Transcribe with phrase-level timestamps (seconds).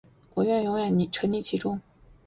[0.33, 1.79] 我愿永远沈溺其中